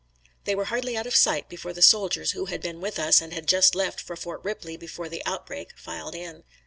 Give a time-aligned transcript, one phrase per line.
[0.45, 3.31] They were hardly out of sight before the soldiers who had been with us and
[3.33, 6.43] had just left for Fort Ripley before the outbreak, filed in.